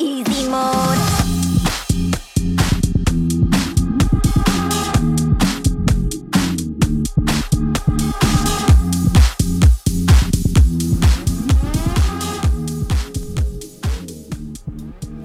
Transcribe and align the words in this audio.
easy 0.00 0.48
mode. 0.48 1.00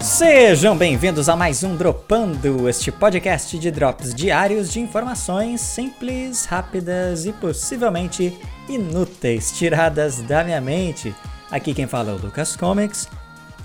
Sejam 0.01 0.77
bem-vindos 0.77 1.29
a 1.29 1.35
mais 1.35 1.63
um 1.63 1.75
Dropando, 1.75 2.67
este 2.67 2.91
podcast 2.91 3.57
de 3.57 3.71
drops 3.71 4.13
diários 4.13 4.71
de 4.71 4.79
informações 4.79 5.61
simples, 5.61 6.45
rápidas 6.45 7.25
e 7.25 7.31
possivelmente 7.33 8.37
inúteis, 8.67 9.51
tiradas 9.51 10.19
da 10.21 10.43
minha 10.43 10.59
mente. 10.59 11.15
Aqui 11.51 11.73
quem 11.73 11.87
fala 11.87 12.11
é 12.11 12.13
o 12.13 12.17
Lucas 12.17 12.55
Comics 12.55 13.07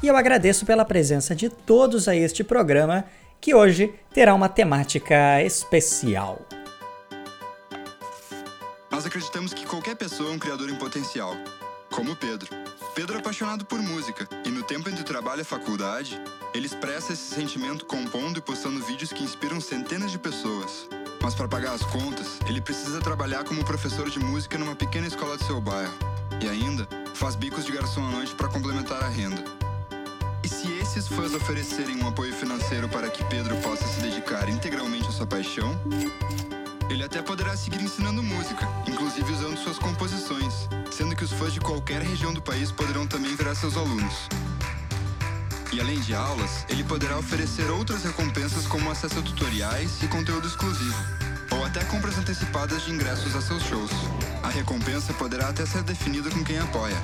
e 0.02 0.06
eu 0.06 0.16
agradeço 0.16 0.64
pela 0.64 0.84
presença 0.84 1.34
de 1.34 1.48
todos 1.48 2.08
a 2.08 2.16
este 2.16 2.42
programa 2.42 3.04
que 3.40 3.54
hoje 3.54 3.92
terá 4.12 4.34
uma 4.34 4.48
temática 4.48 5.42
especial. 5.42 6.40
Nós 8.90 9.06
acreditamos 9.06 9.54
que 9.54 9.66
qualquer 9.66 9.96
pessoa 9.96 10.30
é 10.30 10.32
um 10.34 10.38
criador 10.38 10.68
em 10.68 10.74
potencial, 10.74 11.34
como 11.90 12.16
Pedro. 12.16 12.48
Pedro 12.94 13.16
é 13.16 13.20
apaixonado 13.20 13.64
por 13.64 13.80
música 13.80 14.28
e 14.44 14.50
no 14.50 14.62
tempo 14.62 14.88
entre 14.88 15.04
trabalho 15.04 15.42
e 15.42 15.44
faculdade, 15.44 16.20
ele 16.52 16.66
expressa 16.66 17.12
esse 17.12 17.34
sentimento 17.34 17.86
compondo 17.86 18.38
e 18.38 18.42
postando 18.42 18.84
vídeos 18.84 19.12
que 19.12 19.22
inspiram 19.22 19.60
centenas 19.60 20.10
de 20.10 20.18
pessoas. 20.18 20.88
Mas 21.22 21.34
para 21.34 21.48
pagar 21.48 21.72
as 21.72 21.82
contas, 21.82 22.38
ele 22.48 22.60
precisa 22.60 23.00
trabalhar 23.00 23.44
como 23.44 23.64
professor 23.64 24.08
de 24.10 24.18
música 24.18 24.58
numa 24.58 24.74
pequena 24.74 25.06
escola 25.06 25.36
de 25.36 25.44
seu 25.44 25.60
bairro. 25.60 25.92
E 26.42 26.48
ainda 26.48 26.88
faz 27.14 27.36
bicos 27.36 27.64
de 27.64 27.72
garçom 27.72 28.04
à 28.06 28.10
noite 28.10 28.34
para 28.34 28.48
complementar 28.48 29.02
a 29.02 29.08
renda. 29.08 29.69
Se 30.90 30.98
esses 30.98 31.08
fãs 31.08 31.32
oferecerem 31.32 32.02
um 32.02 32.08
apoio 32.08 32.34
financeiro 32.34 32.88
para 32.88 33.08
que 33.08 33.22
Pedro 33.26 33.56
possa 33.58 33.86
se 33.86 34.00
dedicar 34.00 34.48
integralmente 34.48 35.06
à 35.06 35.12
sua 35.12 35.24
paixão, 35.24 35.80
ele 36.90 37.04
até 37.04 37.22
poderá 37.22 37.56
seguir 37.56 37.80
ensinando 37.80 38.20
música, 38.24 38.68
inclusive 38.88 39.30
usando 39.30 39.56
suas 39.56 39.78
composições, 39.78 40.68
sendo 40.90 41.14
que 41.14 41.22
os 41.22 41.32
fãs 41.32 41.52
de 41.52 41.60
qualquer 41.60 42.02
região 42.02 42.34
do 42.34 42.42
país 42.42 42.72
poderão 42.72 43.06
também 43.06 43.36
virar 43.36 43.54
seus 43.54 43.76
alunos. 43.76 44.28
E 45.72 45.80
além 45.80 46.00
de 46.00 46.12
aulas, 46.12 46.66
ele 46.68 46.82
poderá 46.82 47.16
oferecer 47.18 47.70
outras 47.70 48.02
recompensas 48.02 48.66
como 48.66 48.90
acesso 48.90 49.20
a 49.20 49.22
tutoriais 49.22 50.02
e 50.02 50.08
conteúdo 50.08 50.48
exclusivo, 50.48 50.98
ou 51.52 51.64
até 51.64 51.84
compras 51.84 52.18
antecipadas 52.18 52.82
de 52.82 52.90
ingressos 52.90 53.36
a 53.36 53.40
seus 53.40 53.62
shows. 53.62 53.92
A 54.42 54.48
recompensa 54.48 55.12
poderá 55.12 55.50
até 55.50 55.64
ser 55.64 55.84
definida 55.84 56.28
com 56.30 56.42
quem 56.42 56.58
apoia. 56.58 57.00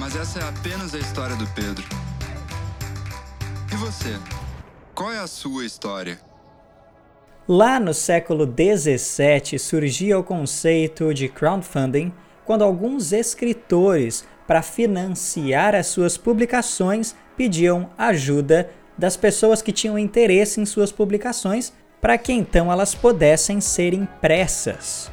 Mas 0.00 0.16
essa 0.16 0.38
é 0.38 0.42
apenas 0.42 0.94
a 0.94 0.98
história 0.98 1.36
do 1.36 1.46
Pedro. 1.48 1.84
E 3.70 3.76
você? 3.76 4.16
Qual 4.94 5.12
é 5.12 5.18
a 5.18 5.26
sua 5.26 5.66
história? 5.66 6.18
Lá 7.46 7.78
no 7.78 7.92
século 7.92 8.46
17 8.46 9.58
surgia 9.58 10.18
o 10.18 10.24
conceito 10.24 11.12
de 11.12 11.28
crowdfunding 11.28 12.10
quando 12.46 12.64
alguns 12.64 13.12
escritores, 13.12 14.24
para 14.46 14.62
financiar 14.62 15.74
as 15.74 15.88
suas 15.88 16.16
publicações, 16.16 17.14
pediam 17.36 17.90
ajuda 17.98 18.70
das 18.96 19.18
pessoas 19.18 19.60
que 19.60 19.70
tinham 19.70 19.98
interesse 19.98 20.62
em 20.62 20.64
suas 20.64 20.90
publicações 20.90 21.74
para 22.00 22.16
que 22.16 22.32
então 22.32 22.72
elas 22.72 22.94
pudessem 22.94 23.60
ser 23.60 23.92
impressas. 23.92 25.10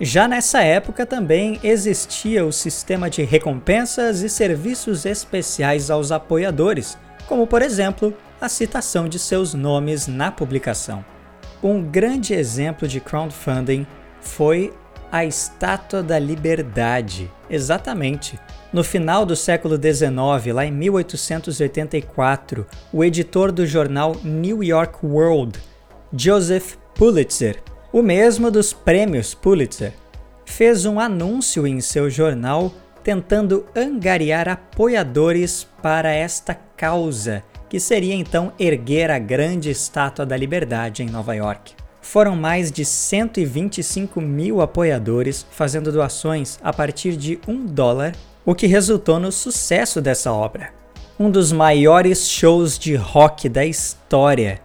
Já 0.00 0.28
nessa 0.28 0.62
época 0.62 1.06
também 1.06 1.58
existia 1.62 2.44
o 2.44 2.52
sistema 2.52 3.08
de 3.08 3.22
recompensas 3.22 4.20
e 4.22 4.28
serviços 4.28 5.06
especiais 5.06 5.90
aos 5.90 6.12
apoiadores, 6.12 6.98
como 7.26 7.46
por 7.46 7.62
exemplo 7.62 8.12
a 8.38 8.46
citação 8.46 9.08
de 9.08 9.18
seus 9.18 9.54
nomes 9.54 10.06
na 10.06 10.30
publicação. 10.30 11.02
Um 11.62 11.82
grande 11.82 12.34
exemplo 12.34 12.86
de 12.86 13.00
crowdfunding 13.00 13.86
foi 14.20 14.70
a 15.10 15.24
Estátua 15.24 16.02
da 16.02 16.18
Liberdade. 16.18 17.32
Exatamente. 17.48 18.38
No 18.70 18.84
final 18.84 19.24
do 19.24 19.34
século 19.34 19.76
XIX, 19.76 20.54
lá 20.54 20.66
em 20.66 20.72
1884, 20.72 22.66
o 22.92 23.02
editor 23.02 23.50
do 23.50 23.64
jornal 23.64 24.14
New 24.22 24.62
York 24.62 24.98
World, 25.06 25.58
Joseph 26.12 26.74
Pulitzer, 26.94 27.62
o 27.96 28.02
mesmo 28.02 28.50
dos 28.50 28.74
prêmios 28.74 29.32
Pulitzer, 29.32 29.94
fez 30.44 30.84
um 30.84 31.00
anúncio 31.00 31.66
em 31.66 31.80
seu 31.80 32.10
jornal 32.10 32.70
tentando 33.02 33.64
angariar 33.74 34.50
apoiadores 34.50 35.66
para 35.80 36.12
esta 36.12 36.54
causa 36.76 37.42
que 37.70 37.80
seria 37.80 38.14
então 38.14 38.52
erguer 38.58 39.10
a 39.10 39.18
grande 39.18 39.70
estátua 39.70 40.26
da 40.26 40.36
liberdade 40.36 41.02
em 41.02 41.08
Nova 41.08 41.34
York. 41.34 41.72
Foram 42.02 42.36
mais 42.36 42.70
de 42.70 42.84
125 42.84 44.20
mil 44.20 44.60
apoiadores 44.60 45.46
fazendo 45.50 45.90
doações 45.90 46.58
a 46.62 46.74
partir 46.74 47.16
de 47.16 47.40
um 47.48 47.64
dólar, 47.64 48.12
o 48.44 48.54
que 48.54 48.66
resultou 48.66 49.18
no 49.18 49.32
sucesso 49.32 50.02
dessa 50.02 50.30
obra. 50.30 50.68
Um 51.18 51.30
dos 51.30 51.50
maiores 51.50 52.28
shows 52.28 52.78
de 52.78 52.94
rock 52.94 53.48
da 53.48 53.64
história, 53.64 54.60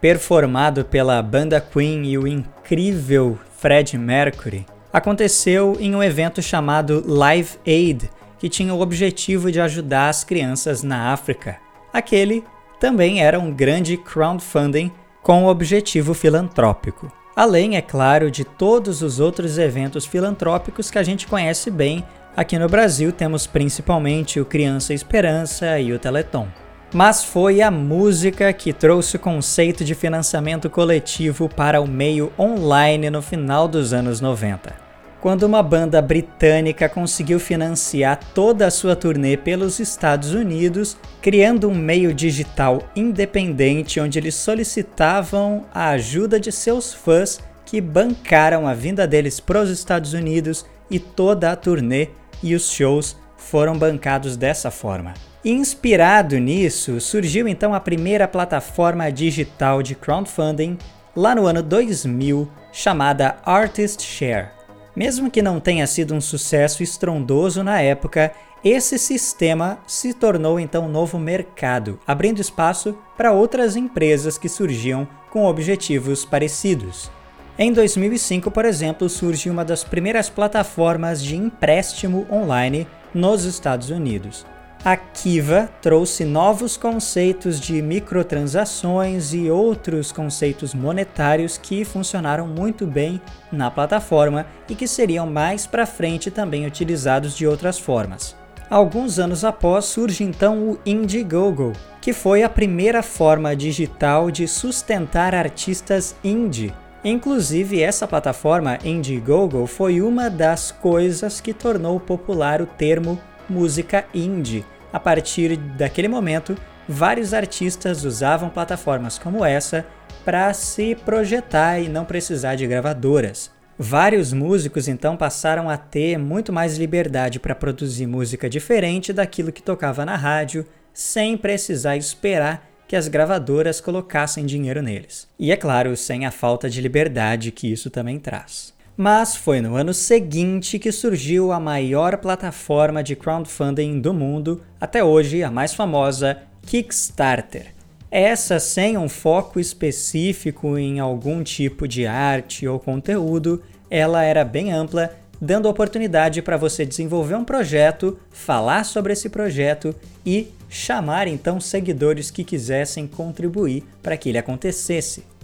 performado 0.00 0.84
pela 0.84 1.20
banda 1.20 1.60
Queen 1.60 2.04
e 2.04 2.16
o 2.16 2.28
incrível 2.66 3.38
Fred 3.58 3.96
Mercury, 3.96 4.66
aconteceu 4.92 5.76
em 5.78 5.94
um 5.94 6.02
evento 6.02 6.42
chamado 6.42 7.04
Live 7.06 7.58
Aid, 7.64 8.10
que 8.40 8.48
tinha 8.48 8.74
o 8.74 8.80
objetivo 8.80 9.52
de 9.52 9.60
ajudar 9.60 10.08
as 10.08 10.24
crianças 10.24 10.82
na 10.82 11.12
África. 11.12 11.58
Aquele 11.92 12.42
também 12.80 13.22
era 13.22 13.38
um 13.38 13.52
grande 13.52 13.96
crowdfunding 13.96 14.90
com 15.22 15.46
objetivo 15.46 16.12
filantrópico. 16.12 17.10
Além, 17.36 17.76
é 17.76 17.80
claro, 17.80 18.32
de 18.32 18.44
todos 18.44 19.00
os 19.00 19.20
outros 19.20 19.58
eventos 19.58 20.04
filantrópicos 20.04 20.90
que 20.90 20.98
a 20.98 21.04
gente 21.04 21.28
conhece 21.28 21.70
bem, 21.70 22.04
aqui 22.36 22.58
no 22.58 22.68
Brasil 22.68 23.12
temos 23.12 23.46
principalmente 23.46 24.40
o 24.40 24.44
Criança 24.44 24.92
Esperança 24.92 25.78
e 25.78 25.92
o 25.92 26.00
Teleton. 26.00 26.48
Mas 26.94 27.24
foi 27.24 27.60
a 27.60 27.70
música 27.70 28.52
que 28.52 28.72
trouxe 28.72 29.16
o 29.16 29.20
conceito 29.20 29.84
de 29.84 29.94
financiamento 29.94 30.70
coletivo 30.70 31.48
para 31.48 31.80
o 31.80 31.86
meio 31.86 32.32
online 32.38 33.10
no 33.10 33.20
final 33.20 33.66
dos 33.66 33.92
anos 33.92 34.20
90 34.20 34.86
quando 35.26 35.42
uma 35.42 35.60
banda 35.60 36.00
britânica 36.00 36.88
conseguiu 36.88 37.40
financiar 37.40 38.20
toda 38.32 38.64
a 38.64 38.70
sua 38.70 38.94
turnê 38.94 39.36
pelos 39.36 39.80
Estados 39.80 40.32
Unidos, 40.32 40.96
criando 41.20 41.68
um 41.68 41.74
meio 41.74 42.14
digital 42.14 42.82
independente 42.94 43.98
onde 43.98 44.20
eles 44.20 44.36
solicitavam 44.36 45.64
a 45.74 45.88
ajuda 45.88 46.38
de 46.38 46.52
seus 46.52 46.94
fãs 46.94 47.40
que 47.64 47.80
bancaram 47.80 48.68
a 48.68 48.74
vinda 48.74 49.04
deles 49.04 49.40
para 49.40 49.62
os 49.62 49.68
Estados 49.68 50.12
Unidos 50.12 50.64
e 50.88 51.00
toda 51.00 51.50
a 51.50 51.56
turnê 51.56 52.10
e 52.40 52.54
os 52.54 52.70
shows 52.70 53.16
foram 53.36 53.76
bancados 53.76 54.36
dessa 54.36 54.70
forma. 54.70 55.14
Inspirado 55.48 56.40
nisso, 56.40 57.00
surgiu 57.00 57.46
então 57.46 57.72
a 57.72 57.78
primeira 57.78 58.26
plataforma 58.26 59.12
digital 59.12 59.80
de 59.80 59.94
crowdfunding 59.94 60.76
lá 61.14 61.36
no 61.36 61.46
ano 61.46 61.62
2000, 61.62 62.50
chamada 62.72 63.36
Artist 63.44 64.02
Share. 64.02 64.48
Mesmo 64.96 65.30
que 65.30 65.40
não 65.40 65.60
tenha 65.60 65.86
sido 65.86 66.16
um 66.16 66.20
sucesso 66.20 66.82
estrondoso 66.82 67.62
na 67.62 67.80
época, 67.80 68.32
esse 68.64 68.98
sistema 68.98 69.78
se 69.86 70.12
tornou 70.12 70.58
então 70.58 70.86
um 70.86 70.90
novo 70.90 71.16
mercado, 71.16 72.00
abrindo 72.04 72.40
espaço 72.40 72.98
para 73.16 73.30
outras 73.30 73.76
empresas 73.76 74.36
que 74.36 74.48
surgiam 74.48 75.06
com 75.30 75.46
objetivos 75.46 76.24
parecidos. 76.24 77.08
Em 77.56 77.72
2005, 77.72 78.50
por 78.50 78.64
exemplo, 78.64 79.08
surge 79.08 79.48
uma 79.48 79.64
das 79.64 79.84
primeiras 79.84 80.28
plataformas 80.28 81.22
de 81.22 81.36
empréstimo 81.36 82.26
online 82.32 82.84
nos 83.14 83.44
Estados 83.44 83.90
Unidos. 83.90 84.44
A 84.86 84.96
Kiva 84.96 85.68
trouxe 85.82 86.24
novos 86.24 86.76
conceitos 86.76 87.58
de 87.58 87.82
microtransações 87.82 89.34
e 89.34 89.50
outros 89.50 90.12
conceitos 90.12 90.74
monetários 90.74 91.58
que 91.58 91.84
funcionaram 91.84 92.46
muito 92.46 92.86
bem 92.86 93.20
na 93.50 93.68
plataforma 93.68 94.46
e 94.68 94.76
que 94.76 94.86
seriam 94.86 95.26
mais 95.26 95.66
para 95.66 95.86
frente 95.86 96.30
também 96.30 96.64
utilizados 96.64 97.36
de 97.36 97.48
outras 97.48 97.80
formas. 97.80 98.36
Alguns 98.70 99.18
anos 99.18 99.44
após 99.44 99.86
surge 99.86 100.22
então 100.22 100.70
o 100.70 100.78
Indiegogo, 100.86 101.72
que 102.00 102.12
foi 102.12 102.44
a 102.44 102.48
primeira 102.48 103.02
forma 103.02 103.56
digital 103.56 104.30
de 104.30 104.46
sustentar 104.46 105.34
artistas 105.34 106.14
indie. 106.22 106.72
Inclusive, 107.02 107.82
essa 107.82 108.06
plataforma 108.06 108.78
Indiegogo 108.84 109.66
foi 109.66 110.00
uma 110.00 110.30
das 110.30 110.70
coisas 110.70 111.40
que 111.40 111.52
tornou 111.52 111.98
popular 111.98 112.62
o 112.62 112.66
termo 112.66 113.20
música 113.48 114.04
indie 114.14 114.64
a 114.92 115.00
partir 115.00 115.56
daquele 115.56 116.08
momento, 116.08 116.56
vários 116.88 117.34
artistas 117.34 118.04
usavam 118.04 118.48
plataformas 118.48 119.18
como 119.18 119.44
essa 119.44 119.86
para 120.24 120.52
se 120.52 120.94
projetar 120.94 121.80
e 121.80 121.88
não 121.88 122.04
precisar 122.04 122.54
de 122.54 122.66
gravadoras. 122.66 123.50
Vários 123.78 124.32
músicos 124.32 124.88
então 124.88 125.16
passaram 125.16 125.68
a 125.68 125.76
ter 125.76 126.18
muito 126.18 126.52
mais 126.52 126.78
liberdade 126.78 127.38
para 127.38 127.54
produzir 127.54 128.06
música 128.06 128.48
diferente 128.48 129.12
daquilo 129.12 129.52
que 129.52 129.62
tocava 129.62 130.04
na 130.04 130.16
rádio, 130.16 130.66
sem 130.94 131.36
precisar 131.36 131.96
esperar 131.96 132.66
que 132.88 132.96
as 132.96 133.06
gravadoras 133.06 133.80
colocassem 133.80 134.46
dinheiro 134.46 134.80
neles. 134.80 135.28
E 135.38 135.52
é 135.52 135.56
claro, 135.56 135.96
sem 135.96 136.24
a 136.24 136.30
falta 136.30 136.70
de 136.70 136.80
liberdade 136.80 137.50
que 137.52 137.70
isso 137.70 137.90
também 137.90 138.18
traz. 138.18 138.75
Mas 138.96 139.36
foi 139.36 139.60
no 139.60 139.76
ano 139.76 139.92
seguinte 139.92 140.78
que 140.78 140.90
surgiu 140.90 141.52
a 141.52 141.60
maior 141.60 142.16
plataforma 142.16 143.02
de 143.02 143.14
crowdfunding 143.14 144.00
do 144.00 144.14
mundo, 144.14 144.62
até 144.80 145.04
hoje 145.04 145.42
a 145.42 145.50
mais 145.50 145.74
famosa, 145.74 146.38
Kickstarter. 146.62 147.74
Essa 148.10 148.58
sem 148.58 148.96
um 148.96 149.06
foco 149.06 149.60
específico 149.60 150.78
em 150.78 150.98
algum 150.98 151.42
tipo 151.42 151.86
de 151.86 152.06
arte 152.06 152.66
ou 152.66 152.78
conteúdo, 152.78 153.62
ela 153.90 154.24
era 154.24 154.42
bem 154.42 154.72
ampla, 154.72 155.14
dando 155.38 155.68
oportunidade 155.68 156.40
para 156.40 156.56
você 156.56 156.86
desenvolver 156.86 157.34
um 157.34 157.44
projeto, 157.44 158.18
falar 158.30 158.84
sobre 158.84 159.12
esse 159.12 159.28
projeto 159.28 159.94
e 160.24 160.48
chamar 160.70 161.28
então 161.28 161.60
seguidores 161.60 162.30
que 162.30 162.42
quisessem 162.42 163.06
contribuir 163.06 163.84
para 164.02 164.16
que 164.16 164.30
ele 164.30 164.38
acontecesse. 164.38 165.35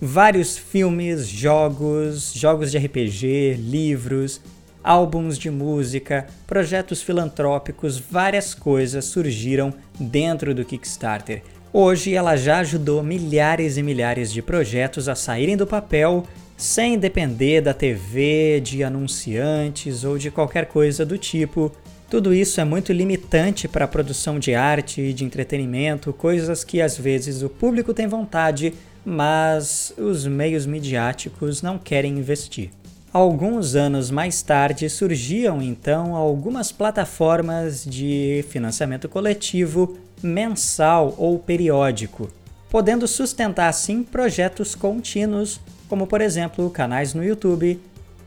Vários 0.00 0.58
filmes, 0.58 1.26
jogos, 1.26 2.34
jogos 2.34 2.70
de 2.70 2.76
RPG, 2.76 3.54
livros, 3.54 4.42
álbuns 4.84 5.38
de 5.38 5.50
música, 5.50 6.26
projetos 6.46 7.00
filantrópicos, 7.00 7.98
várias 7.98 8.52
coisas 8.52 9.06
surgiram 9.06 9.72
dentro 9.98 10.54
do 10.54 10.66
Kickstarter. 10.66 11.42
Hoje 11.72 12.14
ela 12.14 12.36
já 12.36 12.58
ajudou 12.58 13.02
milhares 13.02 13.78
e 13.78 13.82
milhares 13.82 14.30
de 14.30 14.42
projetos 14.42 15.08
a 15.08 15.14
saírem 15.14 15.56
do 15.56 15.66
papel 15.66 16.24
sem 16.58 16.98
depender 16.98 17.62
da 17.62 17.72
TV, 17.72 18.60
de 18.62 18.84
anunciantes 18.84 20.04
ou 20.04 20.18
de 20.18 20.30
qualquer 20.30 20.66
coisa 20.66 21.06
do 21.06 21.16
tipo. 21.16 21.72
Tudo 22.10 22.34
isso 22.34 22.60
é 22.60 22.64
muito 22.64 22.92
limitante 22.92 23.66
para 23.66 23.86
a 23.86 23.88
produção 23.88 24.38
de 24.38 24.54
arte 24.54 25.00
e 25.00 25.12
de 25.14 25.24
entretenimento, 25.24 26.12
coisas 26.12 26.62
que 26.64 26.82
às 26.82 26.98
vezes 26.98 27.42
o 27.42 27.48
público 27.48 27.94
tem 27.94 28.06
vontade, 28.06 28.74
mas 29.06 29.92
os 29.96 30.26
meios 30.26 30.66
midiáticos 30.66 31.62
não 31.62 31.78
querem 31.78 32.18
investir. 32.18 32.70
Alguns 33.12 33.76
anos 33.76 34.10
mais 34.10 34.42
tarde 34.42 34.90
surgiam 34.90 35.62
então 35.62 36.16
algumas 36.16 36.72
plataformas 36.72 37.84
de 37.84 38.44
financiamento 38.50 39.08
coletivo 39.08 39.96
mensal 40.20 41.14
ou 41.16 41.38
periódico, 41.38 42.28
podendo 42.68 43.06
sustentar 43.06 43.68
assim 43.68 44.02
projetos 44.02 44.74
contínuos, 44.74 45.60
como 45.88 46.08
por 46.08 46.20
exemplo 46.20 46.68
canais 46.68 47.14
no 47.14 47.24
YouTube, 47.24 47.80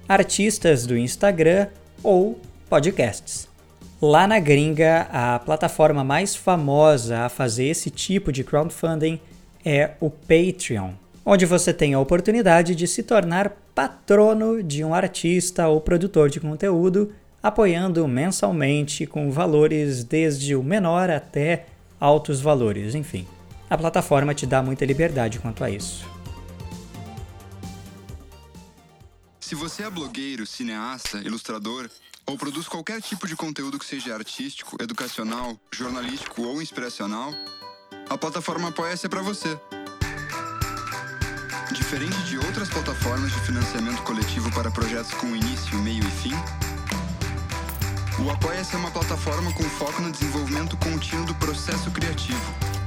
artistas 0.08 0.86
do 0.86 0.98
Instagram 0.98 1.68
ou 2.02 2.40
podcasts. 2.70 3.50
Lá 4.02 4.26
na 4.26 4.40
gringa, 4.40 5.08
a 5.12 5.40
plataforma 5.40 6.06
mais 6.06 6.38
famosa 6.38 7.26
a 7.26 7.30
fazer 7.30 7.66
esse 7.66 7.90
tipo 7.90 8.32
de 8.32 8.46
crowdfunding 8.46 9.20
é 9.66 9.92
o 10.00 10.10
Patreon, 10.10 10.92
onde 11.26 11.46
você 11.46 11.74
tem 11.74 11.94
a 11.94 12.00
oportunidade 12.00 12.76
de 12.76 12.88
se 12.88 13.04
tornar 13.04 13.50
patrono 13.76 14.64
de 14.64 14.84
um 14.84 14.94
artista 14.94 15.68
ou 15.68 15.80
produtor 15.80 16.30
de 16.30 16.40
conteúdo, 16.40 17.14
apoiando 17.42 18.08
mensalmente 18.08 19.06
com 19.06 19.32
valores 19.32 20.04
desde 20.04 20.56
o 20.56 20.64
menor 20.64 21.10
até 21.10 21.68
altos 22.00 22.42
valores, 22.42 22.96
enfim. 22.96 23.28
A 23.70 23.78
plataforma 23.78 24.34
te 24.34 24.46
dá 24.46 24.64
muita 24.64 24.86
liberdade 24.86 25.40
quanto 25.40 25.64
a 25.64 25.70
isso. 25.70 26.06
Se 29.40 29.56
você 29.56 29.84
é 29.84 29.90
blogueiro, 29.90 30.46
cineasta, 30.46 31.18
ilustrador 31.20 31.90
ou 32.26 32.38
produz 32.38 32.68
qualquer 32.68 33.02
tipo 33.02 33.28
de 33.28 33.36
conteúdo 33.36 33.80
que 33.80 33.86
seja 33.86 34.14
artístico, 34.14 34.78
educacional, 34.80 35.58
jornalístico 35.72 36.44
ou 36.44 36.62
inspiracional, 36.62 37.34
a 38.10 38.18
plataforma 38.18 38.70
Apoia-se 38.70 39.06
é 39.06 39.10
para 39.10 39.22
você. 39.22 39.60
Diferente 41.72 42.18
de 42.24 42.38
outras 42.40 42.68
plataformas 42.68 43.32
de 43.32 43.40
financiamento 43.42 44.02
coletivo 44.02 44.52
para 44.52 44.72
projetos 44.72 45.14
com 45.14 45.28
início, 45.28 45.78
meio 45.80 46.04
e 46.04 46.12
fim, 46.12 46.34
o 48.24 48.30
Apoia-se 48.32 48.76
é 48.76 48.78
uma 48.80 48.92
plataforma 48.92 49.54
com 49.54 49.64
foco 49.64 50.02
no 50.02 50.12
desenvolvimento 50.12 50.76
contínuo 50.78 51.26
do 51.26 51.36
processo 51.36 51.92
criativo, 51.92 52.42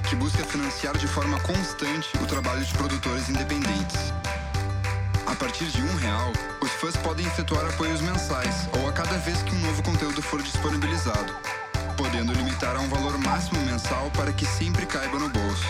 que 0.09 0.17
busca 0.17 0.45
financiar 0.45 0.97
de 0.99 1.07
forma 1.07 1.39
constante 1.41 2.11
o 2.21 2.27
trabalho 2.27 2.65
de 2.65 2.75
produtores 2.75 3.29
independentes. 3.29 4.13
A 5.27 5.35
partir 5.37 5.67
de 5.67 5.81
um 5.83 5.97
real, 5.97 6.33
os 6.61 6.71
fãs 6.73 6.97
podem 6.97 7.27
efetuar 7.27 7.65
apoios 7.65 8.01
mensais 8.01 8.69
ou 8.79 8.89
a 8.89 8.93
cada 8.93 9.17
vez 9.19 9.41
que 9.43 9.55
um 9.55 9.61
novo 9.61 9.83
conteúdo 9.83 10.21
for 10.21 10.43
disponibilizado 10.43 11.33
um 12.83 12.89
valor 12.89 13.17
máximo 13.19 13.61
mensal 13.61 14.11
para 14.17 14.33
que 14.33 14.45
sempre 14.45 14.85
caiba 14.87 15.19
no 15.19 15.29
bolso. 15.29 15.67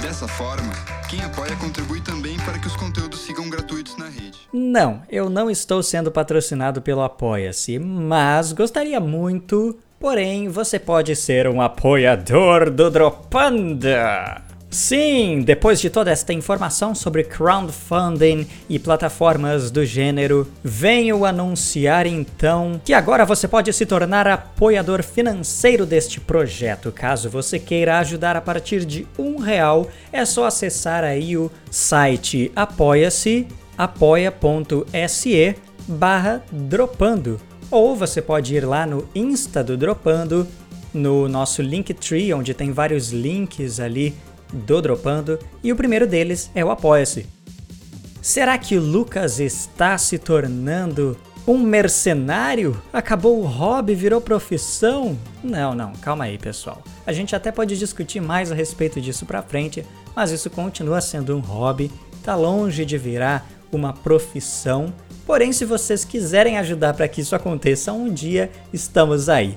Dessa 0.00 0.26
forma, 0.26 0.72
quem 1.08 1.20
apoia 1.20 1.54
contribui 1.56 2.00
também 2.00 2.36
para 2.38 2.58
que 2.58 2.66
os 2.66 2.76
conteúdos 2.76 3.20
sigam 3.20 3.48
gratuitos 3.48 3.96
na 3.96 4.06
rede. 4.06 4.38
Não, 4.52 5.02
eu 5.08 5.30
não 5.30 5.50
estou 5.50 5.82
sendo 5.82 6.10
patrocinado 6.10 6.82
pelo 6.82 7.02
Apoia-se, 7.02 7.78
mas 7.78 8.52
gostaria 8.52 9.00
muito. 9.00 9.78
Porém, 10.00 10.48
você 10.48 10.78
pode 10.78 11.14
ser 11.14 11.48
um 11.48 11.60
apoiador 11.62 12.70
do 12.70 12.90
Dropanda. 12.90 14.45
Sim, 14.68 15.42
depois 15.42 15.80
de 15.80 15.88
toda 15.88 16.10
esta 16.10 16.32
informação 16.32 16.94
sobre 16.94 17.24
crowdfunding 17.24 18.46
e 18.68 18.78
plataformas 18.78 19.70
do 19.70 19.84
gênero, 19.84 20.46
venho 20.62 21.24
anunciar 21.24 22.06
então 22.06 22.80
que 22.84 22.92
agora 22.92 23.24
você 23.24 23.46
pode 23.48 23.72
se 23.72 23.86
tornar 23.86 24.26
apoiador 24.26 25.02
financeiro 25.02 25.86
deste 25.86 26.20
projeto. 26.20 26.92
Caso 26.92 27.30
você 27.30 27.58
queira 27.58 27.98
ajudar 28.00 28.36
a 28.36 28.40
partir 28.40 28.84
de 28.84 29.06
um 29.18 29.38
real, 29.38 29.88
é 30.12 30.24
só 30.24 30.46
acessar 30.46 31.04
aí 31.04 31.36
o 31.36 31.50
site 31.70 32.50
apoia-se, 32.54 33.46
apoia.se 33.78 35.56
barra 35.88 36.44
dropando. 36.50 37.40
Ou 37.70 37.96
você 37.96 38.20
pode 38.20 38.54
ir 38.54 38.64
lá 38.64 38.86
no 38.86 39.08
Insta 39.14 39.62
do 39.62 39.76
Dropando, 39.76 40.46
no 40.94 41.28
nosso 41.28 41.62
Linktree, 41.62 42.32
onde 42.32 42.54
tem 42.54 42.72
vários 42.72 43.10
links 43.10 43.80
ali 43.80 44.14
do 44.52 44.80
Dropando 44.80 45.38
e 45.62 45.72
o 45.72 45.76
primeiro 45.76 46.06
deles 46.06 46.50
é 46.54 46.64
o 46.64 46.70
Apoia-se. 46.70 47.26
Será 48.22 48.58
que 48.58 48.76
o 48.76 48.80
Lucas 48.80 49.38
está 49.38 49.96
se 49.96 50.18
tornando 50.18 51.16
um 51.46 51.58
mercenário? 51.58 52.80
Acabou 52.92 53.40
o 53.40 53.46
hobby, 53.46 53.94
virou 53.94 54.20
profissão? 54.20 55.16
Não, 55.44 55.74
não, 55.74 55.92
calma 55.92 56.24
aí, 56.24 56.36
pessoal. 56.36 56.82
A 57.06 57.12
gente 57.12 57.36
até 57.36 57.52
pode 57.52 57.78
discutir 57.78 58.20
mais 58.20 58.50
a 58.50 58.54
respeito 58.54 59.00
disso 59.00 59.24
pra 59.24 59.42
frente, 59.42 59.86
mas 60.14 60.32
isso 60.32 60.50
continua 60.50 61.00
sendo 61.00 61.36
um 61.36 61.40
hobby, 61.40 61.90
tá 62.24 62.34
longe 62.34 62.84
de 62.84 62.98
virar 62.98 63.48
uma 63.70 63.92
profissão. 63.92 64.92
Porém, 65.24 65.52
se 65.52 65.64
vocês 65.64 66.04
quiserem 66.04 66.58
ajudar 66.58 66.94
para 66.94 67.06
que 67.06 67.20
isso 67.20 67.36
aconteça 67.36 67.92
um 67.92 68.12
dia, 68.12 68.50
estamos 68.72 69.28
aí 69.28 69.54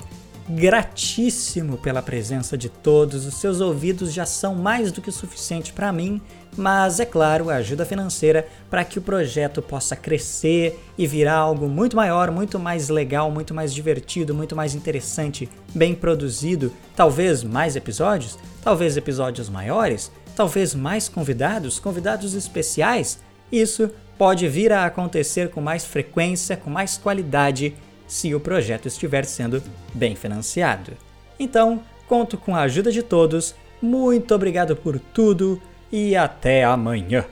gratíssimo 0.49 1.77
pela 1.77 2.01
presença 2.01 2.57
de 2.57 2.69
todos. 2.69 3.25
Os 3.25 3.35
seus 3.35 3.61
ouvidos 3.61 4.11
já 4.11 4.25
são 4.25 4.55
mais 4.55 4.91
do 4.91 5.01
que 5.01 5.11
suficiente 5.11 5.71
para 5.71 5.91
mim, 5.91 6.19
mas 6.57 6.99
é 6.99 7.05
claro, 7.05 7.49
a 7.49 7.55
ajuda 7.55 7.85
financeira 7.85 8.47
para 8.69 8.83
que 8.83 8.97
o 8.97 9.01
projeto 9.01 9.61
possa 9.61 9.95
crescer 9.95 10.79
e 10.97 11.05
virar 11.05 11.35
algo 11.35 11.69
muito 11.69 11.95
maior, 11.95 12.31
muito 12.31 12.57
mais 12.57 12.89
legal, 12.89 13.29
muito 13.29 13.53
mais 13.53 13.73
divertido, 13.73 14.33
muito 14.33 14.55
mais 14.55 14.73
interessante, 14.73 15.47
bem 15.73 15.93
produzido. 15.93 16.73
Talvez 16.95 17.43
mais 17.43 17.75
episódios, 17.75 18.37
talvez 18.63 18.97
episódios 18.97 19.49
maiores, 19.49 20.11
talvez 20.35 20.73
mais 20.73 21.07
convidados, 21.07 21.79
convidados 21.79 22.33
especiais. 22.33 23.19
Isso 23.51 23.91
pode 24.17 24.47
vir 24.47 24.73
a 24.73 24.85
acontecer 24.85 25.49
com 25.49 25.61
mais 25.61 25.85
frequência, 25.85 26.57
com 26.57 26.69
mais 26.69 26.97
qualidade 26.97 27.75
se 28.09 28.33
o 28.33 28.39
projeto 28.39 28.87
estiver 28.87 29.23
sendo 29.23 29.63
bem 29.93 30.15
financiado. 30.15 30.91
Então, 31.39 31.81
conto 32.07 32.37
com 32.37 32.55
a 32.55 32.61
ajuda 32.61 32.91
de 32.91 33.03
todos, 33.03 33.55
muito 33.81 34.33
obrigado 34.35 34.75
por 34.75 34.99
tudo 34.99 35.61
e 35.91 36.15
até 36.15 36.65
amanhã! 36.65 37.23